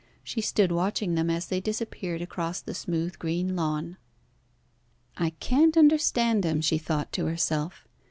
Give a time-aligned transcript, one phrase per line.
[0.23, 3.97] She stood watching them as they disappeared across the smooth, green lawn.
[5.15, 7.87] "I can't understand him," she thought to herself.